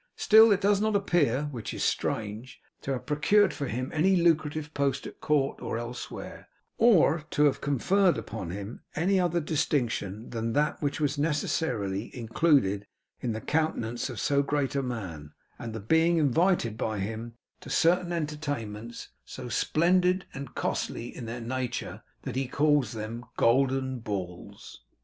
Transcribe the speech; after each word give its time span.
Still 0.15 0.51
it 0.51 0.61
does 0.61 0.81
not 0.81 0.95
appear 0.95 1.43
(which 1.51 1.75
is 1.75 1.83
strange) 1.83 2.59
to 2.81 2.93
have 2.93 3.05
procured 3.05 3.53
for 3.53 3.67
him 3.67 3.91
any 3.93 4.15
lucrative 4.15 4.73
post 4.73 5.05
at 5.05 5.21
court 5.21 5.61
or 5.61 5.77
elsewhere, 5.77 6.47
or 6.79 7.25
to 7.29 7.43
have 7.43 7.61
conferred 7.61 8.17
upon 8.17 8.49
him 8.49 8.81
any 8.95 9.19
other 9.19 9.39
distinction 9.39 10.31
than 10.31 10.53
that 10.53 10.81
which 10.81 10.99
was 10.99 11.19
necessarily 11.19 12.09
included 12.17 12.87
in 13.19 13.33
the 13.33 13.41
countenance 13.41 14.09
of 14.09 14.19
so 14.19 14.41
great 14.41 14.73
a 14.75 14.81
man, 14.81 15.33
and 15.59 15.71
the 15.71 15.79
being 15.79 16.17
invited 16.17 16.79
by 16.79 16.97
him 16.97 17.35
to 17.59 17.69
certain 17.69 18.11
entertainment's, 18.11 19.09
so 19.23 19.49
splendid 19.49 20.25
and 20.33 20.55
costly 20.55 21.15
in 21.15 21.27
their 21.27 21.41
nature, 21.41 22.01
that 22.23 22.35
he 22.35 22.47
calls 22.47 22.93
them 22.93 23.23
'Golden 23.37 23.99
Balls. 23.99 24.81